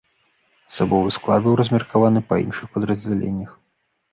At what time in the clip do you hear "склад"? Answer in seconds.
1.17-1.39